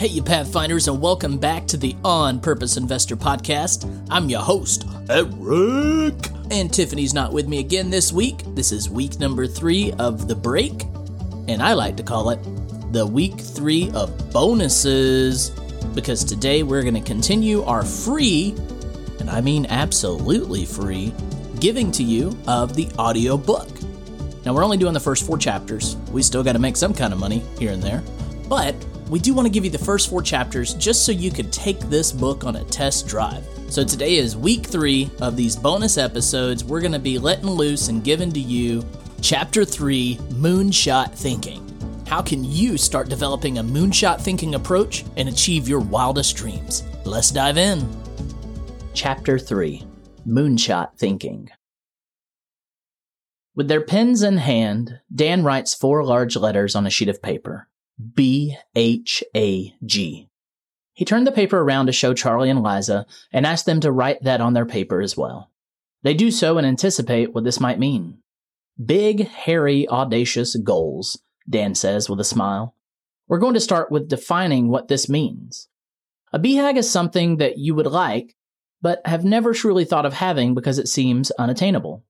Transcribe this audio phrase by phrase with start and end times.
[0.00, 3.84] Hey, you Pathfinders, and welcome back to the On Purpose Investor Podcast.
[4.08, 6.14] I'm your host, Eric.
[6.50, 8.40] And Tiffany's not with me again this week.
[8.54, 10.84] This is week number three of The Break,
[11.48, 12.38] and I like to call it
[12.94, 15.50] the week three of bonuses
[15.94, 18.54] because today we're going to continue our free,
[19.18, 21.12] and I mean absolutely free,
[21.58, 23.68] giving to you of the audio book.
[24.46, 25.96] Now, we're only doing the first four chapters.
[26.10, 28.02] We still got to make some kind of money here and there.
[28.48, 28.74] But
[29.10, 31.80] we do want to give you the first four chapters just so you could take
[31.80, 33.44] this book on a test drive.
[33.68, 36.64] So today is week three of these bonus episodes.
[36.64, 38.84] We're going to be letting loose and giving to you
[39.20, 41.66] chapter three Moonshot Thinking.
[42.06, 46.84] How can you start developing a moonshot thinking approach and achieve your wildest dreams?
[47.04, 47.88] Let's dive in.
[48.94, 49.84] Chapter 3
[50.26, 51.50] Moonshot Thinking.
[53.54, 57.68] With their pens in hand, Dan writes four large letters on a sheet of paper.
[58.14, 60.28] B H A G.
[60.92, 64.22] He turned the paper around to show Charlie and Liza and asked them to write
[64.22, 65.50] that on their paper as well.
[66.02, 68.18] They do so and anticipate what this might mean.
[68.82, 72.74] Big, hairy, audacious goals, Dan says with a smile.
[73.28, 75.68] We're going to start with defining what this means.
[76.32, 78.36] A BHAG is something that you would like,
[78.82, 82.04] but have never truly thought of having because it seems unattainable.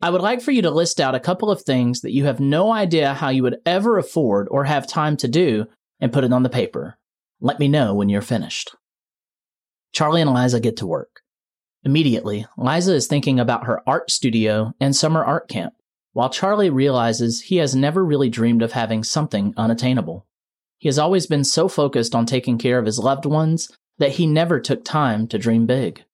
[0.00, 2.38] I would like for you to list out a couple of things that you have
[2.38, 5.66] no idea how you would ever afford or have time to do
[6.00, 6.98] and put it on the paper.
[7.40, 8.74] Let me know when you're finished.
[9.92, 11.22] Charlie and Liza get to work.
[11.84, 15.74] Immediately, Liza is thinking about her art studio and summer art camp,
[16.12, 20.26] while Charlie realizes he has never really dreamed of having something unattainable.
[20.78, 24.26] He has always been so focused on taking care of his loved ones that he
[24.26, 26.04] never took time to dream big.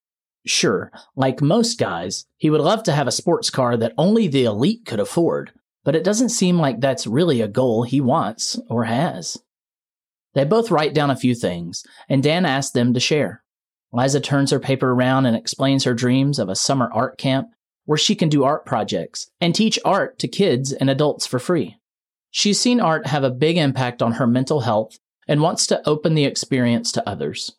[0.44, 4.44] Sure, like most guys, he would love to have a sports car that only the
[4.44, 5.52] elite could afford,
[5.84, 9.38] but it doesn't seem like that's really a goal he wants or has.
[10.34, 13.42] They both write down a few things, and Dan asks them to share.
[13.92, 17.48] Liza turns her paper around and explains her dreams of a summer art camp
[17.84, 21.76] where she can do art projects and teach art to kids and adults for free.
[22.30, 26.14] She's seen art have a big impact on her mental health and wants to open
[26.14, 27.52] the experience to others.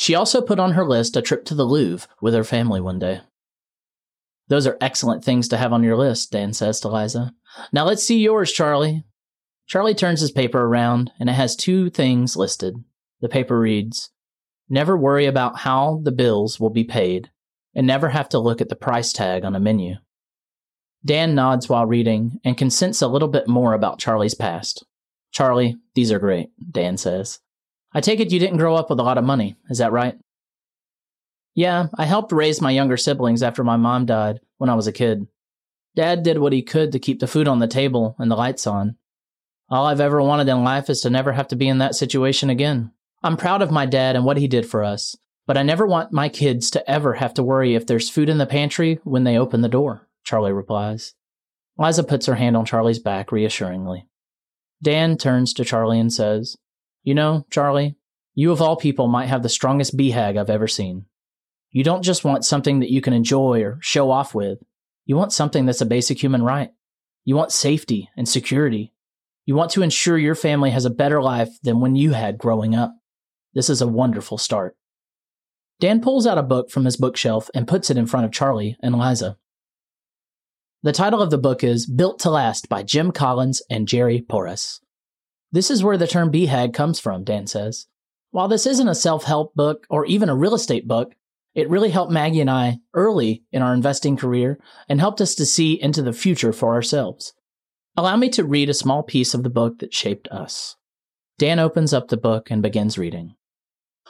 [0.00, 3.00] She also put on her list a trip to the Louvre with her family one
[3.00, 3.20] day.
[4.46, 7.32] Those are excellent things to have on your list, Dan says to Liza.
[7.72, 9.02] Now let's see yours, Charlie.
[9.66, 12.76] Charlie turns his paper around, and it has two things listed.
[13.22, 14.10] The paper reads
[14.68, 17.32] Never worry about how the bills will be paid,
[17.74, 19.96] and never have to look at the price tag on a menu.
[21.04, 24.86] Dan nods while reading and can sense a little bit more about Charlie's past.
[25.32, 27.40] Charlie, these are great, Dan says.
[27.92, 30.18] I take it you didn't grow up with a lot of money, is that right?
[31.54, 34.92] Yeah, I helped raise my younger siblings after my mom died when I was a
[34.92, 35.26] kid.
[35.96, 38.66] Dad did what he could to keep the food on the table and the lights
[38.66, 38.96] on.
[39.70, 42.50] All I've ever wanted in life is to never have to be in that situation
[42.50, 42.92] again.
[43.22, 45.16] I'm proud of my dad and what he did for us,
[45.46, 48.38] but I never want my kids to ever have to worry if there's food in
[48.38, 51.14] the pantry when they open the door, Charlie replies.
[51.76, 54.06] Liza puts her hand on Charlie's back reassuringly.
[54.82, 56.56] Dan turns to Charlie and says,
[57.02, 57.96] you know, Charlie,
[58.34, 61.06] you of all people might have the strongest BHAG I've ever seen.
[61.70, 64.58] You don't just want something that you can enjoy or show off with.
[65.04, 66.70] You want something that's a basic human right.
[67.24, 68.92] You want safety and security.
[69.44, 72.74] You want to ensure your family has a better life than when you had growing
[72.74, 72.94] up.
[73.54, 74.76] This is a wonderful start.
[75.80, 78.76] Dan pulls out a book from his bookshelf and puts it in front of Charlie
[78.82, 79.36] and Liza.
[80.82, 84.80] The title of the book is Built to Last by Jim Collins and Jerry Porras.
[85.50, 87.86] This is where the term BHAG comes from, Dan says.
[88.30, 91.14] While this isn't a self help book or even a real estate book,
[91.54, 95.46] it really helped Maggie and I early in our investing career and helped us to
[95.46, 97.32] see into the future for ourselves.
[97.96, 100.76] Allow me to read a small piece of the book that shaped us.
[101.38, 103.34] Dan opens up the book and begins reading.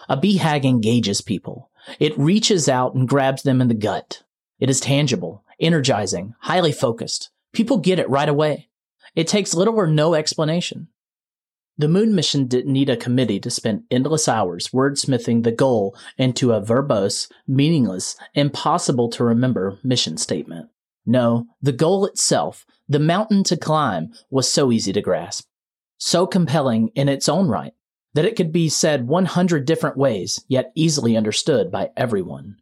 [0.09, 1.71] A BHAG engages people.
[1.99, 4.23] It reaches out and grabs them in the gut.
[4.59, 7.31] It is tangible, energizing, highly focused.
[7.53, 8.69] People get it right away.
[9.15, 10.89] It takes little or no explanation.
[11.81, 16.53] The moon mission didn't need a committee to spend endless hours wordsmithing the goal into
[16.53, 20.71] a verbose, meaningless, impossible to remember mission statement.
[21.07, 25.47] No, the goal itself, the mountain to climb, was so easy to grasp,
[25.99, 27.75] so compelling in its own right,
[28.15, 32.57] that it could be said 100 different ways, yet easily understood by everyone.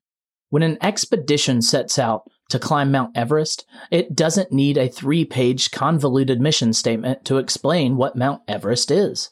[0.50, 5.70] When an expedition sets out to climb Mount Everest, it doesn't need a three page
[5.70, 9.30] convoluted mission statement to explain what Mount Everest is.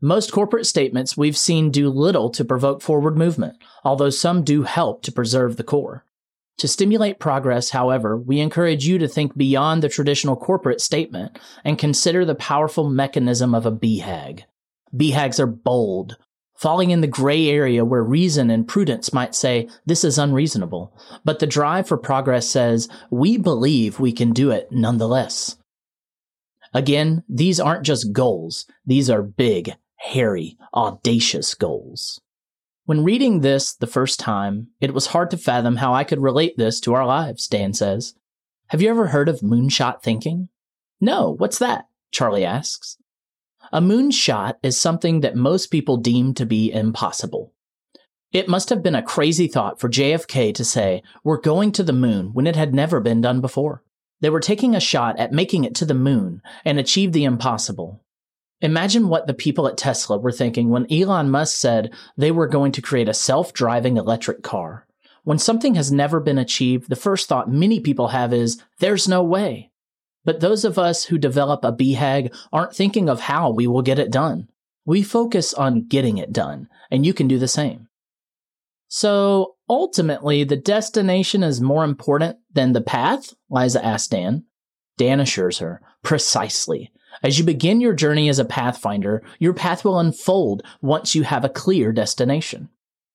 [0.00, 5.02] Most corporate statements we've seen do little to provoke forward movement, although some do help
[5.02, 6.04] to preserve the core.
[6.58, 11.78] To stimulate progress, however, we encourage you to think beyond the traditional corporate statement and
[11.78, 14.42] consider the powerful mechanism of a BHAG.
[14.94, 16.16] BHAGs are bold,
[16.54, 20.96] falling in the gray area where reason and prudence might say, this is unreasonable.
[21.24, 25.56] But the drive for progress says, we believe we can do it nonetheless.
[26.74, 28.66] Again, these aren't just goals.
[28.86, 32.20] These are big, hairy, audacious goals.
[32.84, 36.56] When reading this the first time, it was hard to fathom how I could relate
[36.56, 38.14] this to our lives, Dan says.
[38.68, 40.48] Have you ever heard of moonshot thinking?
[41.00, 41.86] No, what's that?
[42.10, 42.96] Charlie asks.
[43.74, 47.54] A moonshot is something that most people deem to be impossible.
[48.30, 51.94] It must have been a crazy thought for JFK to say, We're going to the
[51.94, 53.82] moon when it had never been done before.
[54.20, 58.04] They were taking a shot at making it to the moon and achieve the impossible.
[58.60, 62.72] Imagine what the people at Tesla were thinking when Elon Musk said they were going
[62.72, 64.86] to create a self driving electric car.
[65.24, 69.22] When something has never been achieved, the first thought many people have is, there's no
[69.22, 69.71] way.
[70.24, 73.98] But those of us who develop a BHAG aren't thinking of how we will get
[73.98, 74.48] it done.
[74.84, 77.88] We focus on getting it done, and you can do the same.
[78.88, 83.32] So ultimately, the destination is more important than the path?
[83.48, 84.44] Liza asked Dan.
[84.98, 86.92] Dan assures her, precisely.
[87.22, 91.44] As you begin your journey as a pathfinder, your path will unfold once you have
[91.44, 92.68] a clear destination.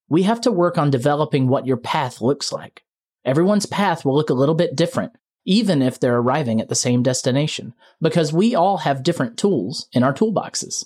[0.09, 2.83] We have to work on developing what your path looks like.
[3.25, 5.13] Everyone's path will look a little bit different,
[5.47, 10.03] even if they're arriving at the same destination, because we all have different tools in
[10.03, 10.85] our toolboxes.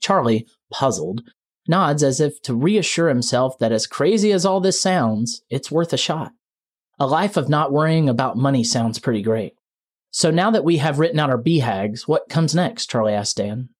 [0.00, 1.22] Charlie, puzzled,
[1.66, 5.92] nods as if to reassure himself that as crazy as all this sounds, it's worth
[5.92, 6.32] a shot.
[7.00, 9.54] A life of not worrying about money sounds pretty great.
[10.12, 12.88] So now that we have written out our BHAGs, what comes next?
[12.88, 13.70] Charlie asked Dan.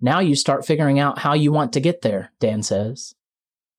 [0.00, 3.14] Now you start figuring out how you want to get there, Dan says.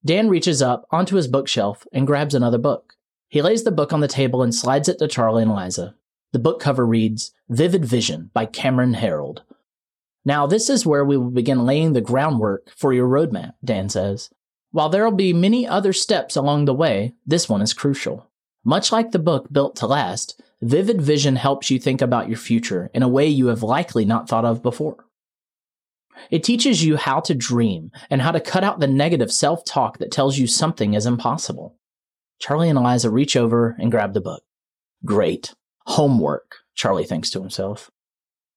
[0.06, 2.94] Dan reaches up onto his bookshelf and grabs another book.
[3.30, 5.96] He lays the book on the table and slides it to Charlie and Liza.
[6.34, 9.42] The book cover reads Vivid Vision by Cameron Herold.
[10.26, 14.32] Now, this is where we will begin laying the groundwork for your roadmap, Dan says.
[14.72, 18.30] While there will be many other steps along the way, this one is crucial.
[18.64, 22.90] Much like the book Built to Last, Vivid vision helps you think about your future
[22.94, 25.06] in a way you have likely not thought of before.
[26.30, 30.00] It teaches you how to dream and how to cut out the negative self talk
[30.00, 31.79] that tells you something is impossible.
[32.40, 34.44] Charlie and Liza reach over and grab the book.
[35.06, 35.54] Great.
[35.86, 37.92] Homework, Charlie thinks to himself.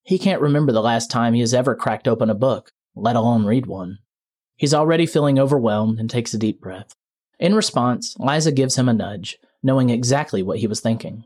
[0.05, 3.45] He can't remember the last time he has ever cracked open a book, let alone
[3.45, 3.99] read one.
[4.57, 6.95] He's already feeling overwhelmed and takes a deep breath.
[7.39, 11.25] In response, Liza gives him a nudge, knowing exactly what he was thinking.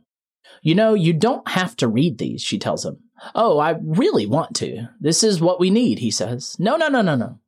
[0.62, 2.98] You know, you don't have to read these, she tells him.
[3.34, 4.88] Oh, I really want to.
[5.00, 6.56] This is what we need, he says.
[6.58, 7.38] No, no, no, no, no.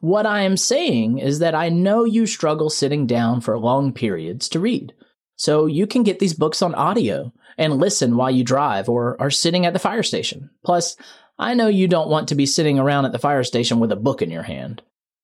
[0.00, 4.48] What I am saying is that I know you struggle sitting down for long periods
[4.50, 4.94] to read.
[5.36, 9.30] So you can get these books on audio and listen while you drive or are
[9.30, 10.50] sitting at the fire station.
[10.64, 10.96] Plus,
[11.38, 13.96] I know you don't want to be sitting around at the fire station with a
[13.96, 14.82] book in your hand.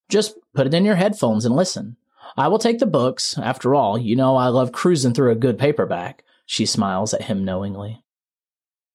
[0.08, 1.96] Just put it in your headphones and listen.
[2.36, 3.36] I will take the books.
[3.38, 6.22] After all, you know I love cruising through a good paperback.
[6.46, 8.03] She smiles at him knowingly.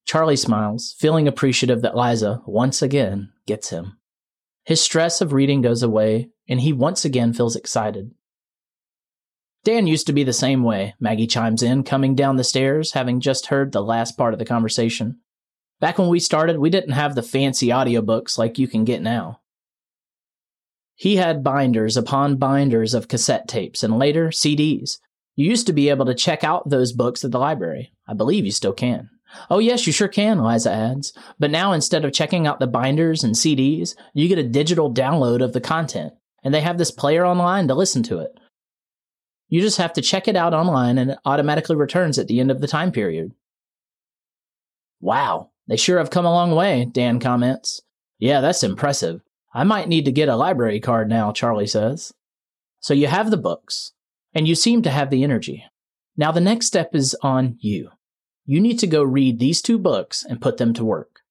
[0.09, 4.00] Charlie smiles, feeling appreciative that Liza, once again, gets him.
[4.63, 8.09] His stress of reading goes away, and he once again feels excited.
[9.63, 13.19] Dan used to be the same way, Maggie chimes in, coming down the stairs, having
[13.19, 15.19] just heard the last part of the conversation.
[15.79, 19.42] Back when we started, we didn't have the fancy audiobooks like you can get now.
[20.95, 24.97] He had binders upon binders of cassette tapes and later CDs,
[25.35, 27.94] you used to be able to check out those books at the library.
[28.07, 29.11] I believe you still can.
[29.50, 31.14] Oh, yes, you sure can, Liza adds.
[31.38, 35.44] But now instead of checking out the binders and CDs, you get a digital download
[35.44, 38.31] of the content, and they have this player online to listen to it.
[39.50, 42.52] You just have to check it out online and it automatically returns at the end
[42.52, 43.33] of the time period.
[45.02, 47.81] Wow, they sure have come a long way, Dan comments.
[48.19, 49.21] Yeah, that's impressive.
[49.54, 52.14] I might need to get a library card now, Charlie says.
[52.80, 53.94] So you have the books
[54.33, 55.66] and you seem to have the energy.
[56.16, 57.90] Now, the next step is on you.
[58.49, 61.21] You need to go read these two books and put them to work.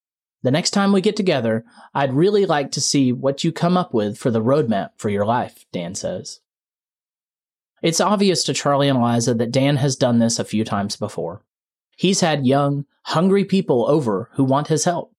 [0.45, 3.93] The next time we get together, I'd really like to see what you come up
[3.93, 6.39] with for the roadmap for your life, Dan says.
[7.83, 11.43] It's obvious to Charlie and Liza that Dan has done this a few times before.
[11.97, 15.13] He's had young, hungry people over who want his help.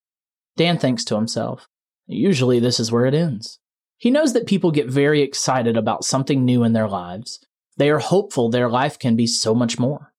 [0.56, 1.68] Dan thinks to himself,
[2.08, 3.60] usually this is where it ends.
[3.98, 8.00] He knows that people get very excited about something new in their lives, they are
[8.00, 10.14] hopeful their life can be so much more.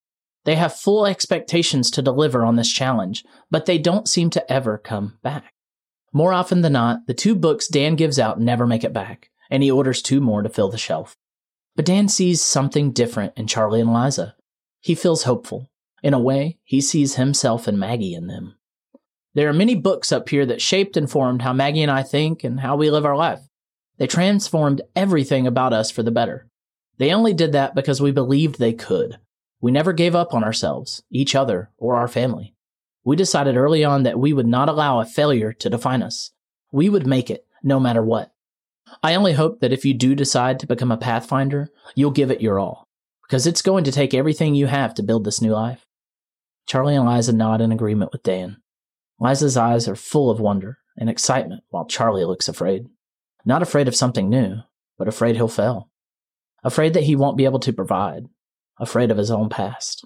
[0.44, 4.78] They have full expectations to deliver on this challenge, but they don't seem to ever
[4.78, 5.52] come back.
[6.12, 9.62] More often than not, the two books Dan gives out never make it back, and
[9.62, 11.16] he orders two more to fill the shelf.
[11.76, 14.34] But Dan sees something different in Charlie and Liza.
[14.80, 15.70] He feels hopeful.
[16.02, 18.56] In a way, he sees himself and Maggie in them.
[19.34, 22.42] There are many books up here that shaped and formed how Maggie and I think
[22.42, 23.40] and how we live our life.
[23.98, 26.48] They transformed everything about us for the better.
[26.98, 29.18] They only did that because we believed they could.
[29.60, 32.54] We never gave up on ourselves, each other, or our family.
[33.04, 36.32] We decided early on that we would not allow a failure to define us.
[36.72, 38.32] We would make it, no matter what.
[39.02, 42.40] I only hope that if you do decide to become a Pathfinder, you'll give it
[42.40, 42.88] your all,
[43.22, 45.86] because it's going to take everything you have to build this new life.
[46.66, 48.58] Charlie and Liza nod in agreement with Dan.
[49.18, 52.86] Liza's eyes are full of wonder and excitement, while Charlie looks afraid.
[53.44, 54.58] Not afraid of something new,
[54.98, 55.88] but afraid he'll fail.
[56.62, 58.26] Afraid that he won't be able to provide.
[58.80, 60.04] Afraid of his own past.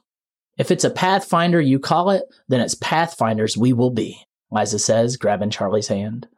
[0.58, 5.16] If it's a Pathfinder you call it, then it's Pathfinders we will be, Liza says,
[5.16, 6.28] grabbing Charlie's hand.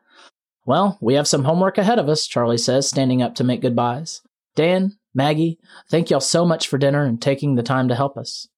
[0.65, 4.23] Well, we have some homework ahead of us, Charlie says, standing up to make goodbyes.
[4.55, 5.59] Dan, Maggie,
[5.91, 8.49] thank y'all so much for dinner and taking the time to help us.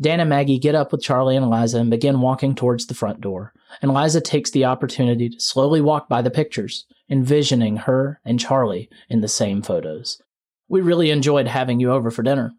[0.00, 3.20] Dan and Maggie get up with Charlie and Liza and begin walking towards the front
[3.20, 8.38] door, and Liza takes the opportunity to slowly walk by the pictures, envisioning her and
[8.38, 10.20] Charlie in the same photos.
[10.68, 12.52] We really enjoyed having you over for dinner.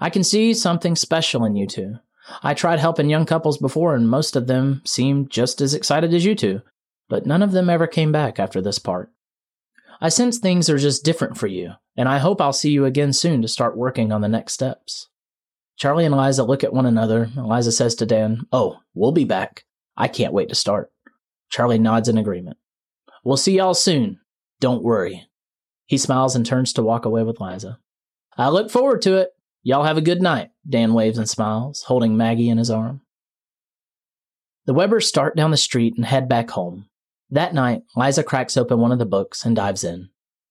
[0.00, 1.96] I can see something special in you two.
[2.42, 6.24] I tried helping young couples before, and most of them seemed just as excited as
[6.24, 6.62] you two,
[7.08, 9.12] but none of them ever came back after this part.
[10.00, 13.12] I sense things are just different for you, and I hope I'll see you again
[13.12, 15.08] soon to start working on the next steps.
[15.76, 17.30] Charlie and Liza look at one another.
[17.36, 19.64] Liza says to Dan, Oh, we'll be back.
[19.96, 20.90] I can't wait to start.
[21.50, 22.56] Charlie nods in agreement.
[23.22, 24.20] We'll see y'all soon.
[24.60, 25.28] Don't worry.
[25.86, 27.78] He smiles and turns to walk away with Liza.
[28.36, 29.30] I look forward to it.
[29.66, 30.50] Y'all have a good night.
[30.68, 33.00] Dan waves and smiles, holding Maggie in his arm.
[34.66, 36.90] The Webbers start down the street and head back home.
[37.30, 40.10] That night, Liza cracks open one of the books and dives in.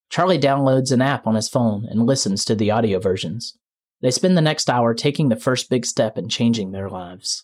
[0.10, 3.56] Charlie downloads an app on his phone and listens to the audio versions.
[4.02, 7.44] They spend the next hour taking the first big step in changing their lives.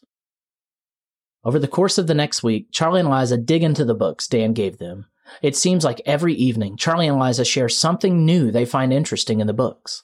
[1.44, 4.54] Over the course of the next week, Charlie and Liza dig into the books Dan
[4.54, 5.06] gave them.
[5.44, 9.46] It seems like every evening, Charlie and Liza share something new they find interesting in
[9.46, 10.02] the books.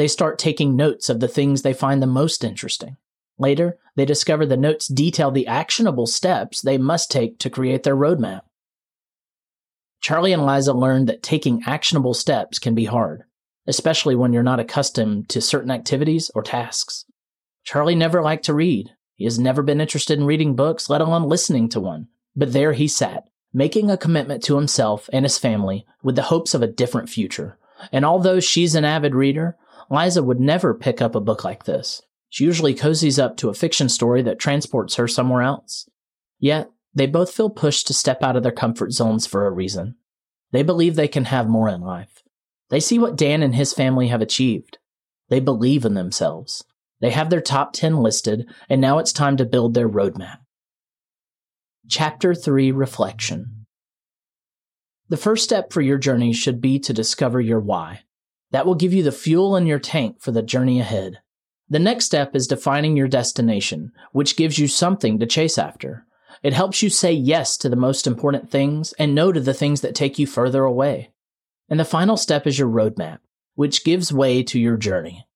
[0.00, 2.96] They start taking notes of the things they find the most interesting.
[3.38, 7.96] Later, they discover the notes detail the actionable steps they must take to create their
[7.96, 8.40] roadmap.
[10.00, 13.24] Charlie and Liza learn that taking actionable steps can be hard
[13.70, 17.04] especially when you're not accustomed to certain activities or tasks.
[17.62, 18.90] Charlie never liked to read.
[19.14, 22.08] He has never been interested in reading books, let alone listening to one.
[22.34, 26.52] But there he sat, making a commitment to himself and his family with the hopes
[26.52, 27.58] of a different future.
[27.92, 29.56] And although she's an avid reader,
[29.90, 32.00] Liza would never pick up a book like this.
[32.28, 35.88] She usually cozies up to a fiction story that transports her somewhere else.
[36.38, 39.96] Yet, they both feel pushed to step out of their comfort zones for a reason.
[40.52, 42.22] They believe they can have more in life.
[42.68, 44.78] They see what Dan and his family have achieved.
[45.28, 46.64] They believe in themselves.
[47.00, 50.38] They have their top 10 listed, and now it's time to build their roadmap.
[51.88, 53.66] Chapter 3 Reflection
[55.08, 58.02] The first step for your journey should be to discover your why.
[58.50, 61.20] That will give you the fuel in your tank for the journey ahead.
[61.68, 66.04] The next step is defining your destination, which gives you something to chase after.
[66.42, 69.82] It helps you say yes to the most important things and no to the things
[69.82, 71.12] that take you further away.
[71.68, 73.18] And the final step is your roadmap,
[73.54, 75.28] which gives way to your journey.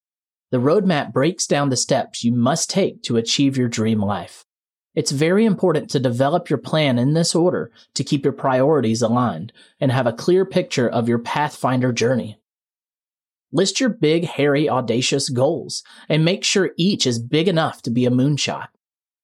[0.50, 4.44] The roadmap breaks down the steps you must take to achieve your dream life.
[4.94, 9.52] It's very important to develop your plan in this order to keep your priorities aligned
[9.80, 12.40] and have a clear picture of your Pathfinder journey.
[13.54, 18.04] List your big, hairy, audacious goals and make sure each is big enough to be
[18.04, 18.66] a moonshot.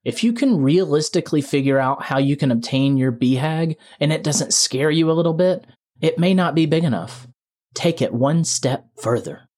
[0.04, 4.54] If you can realistically figure out how you can obtain your BHAG and it doesn't
[4.54, 5.66] scare you a little bit,
[6.00, 7.26] it may not be big enough.
[7.74, 9.48] Take it one step further.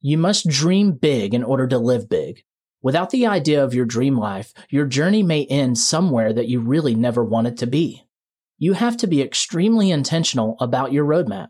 [0.00, 2.42] You must dream big in order to live big.
[2.80, 6.94] Without the idea of your dream life, your journey may end somewhere that you really
[6.94, 8.02] never wanted to be.
[8.56, 11.48] You have to be extremely intentional about your roadmap.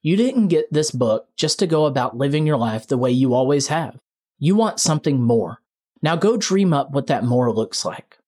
[0.00, 3.34] You didn't get this book just to go about living your life the way you
[3.34, 3.98] always have.
[4.38, 5.60] You want something more.
[6.00, 8.18] Now go dream up what that more looks like.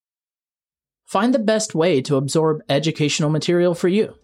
[1.07, 4.17] Find the best way to absorb educational material for you.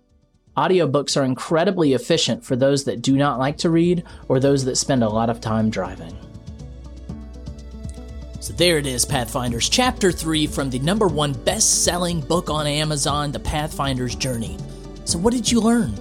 [0.56, 4.76] Audiobooks are incredibly efficient for those that do not like to read or those that
[4.76, 6.16] spend a lot of time driving.
[8.40, 12.66] So there it is, Pathfinders, Chapter 3 from the number one best selling book on
[12.66, 14.56] Amazon, The Pathfinder's Journey.
[15.04, 15.94] So, what did you learn?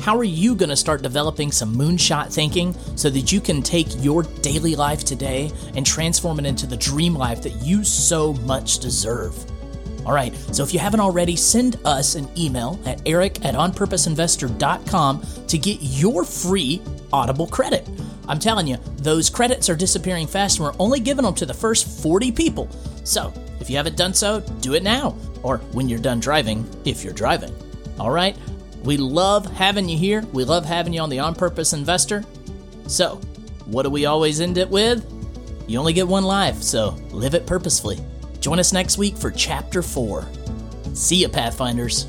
[0.00, 3.86] How are you going to start developing some moonshot thinking so that you can take
[4.04, 8.78] your daily life today and transform it into the dream life that you so much
[8.78, 9.34] deserve?
[10.04, 15.22] All right, so if you haven't already, send us an email at eric at onpurposeinvestor.com
[15.48, 16.80] to get your free
[17.12, 17.88] Audible credit.
[18.28, 21.54] I'm telling you, those credits are disappearing fast and we're only giving them to the
[21.54, 22.68] first 40 people.
[23.04, 25.16] So, if you haven't done so, do it now.
[25.42, 27.54] Or when you're done driving, if you're driving.
[27.98, 28.36] All right?
[28.86, 30.20] We love having you here.
[30.32, 32.22] We love having you on the On Purpose Investor.
[32.86, 33.16] So,
[33.64, 35.04] what do we always end it with?
[35.66, 37.98] You only get one life, so live it purposefully.
[38.40, 40.28] Join us next week for Chapter 4.
[40.94, 42.06] See ya, Pathfinders.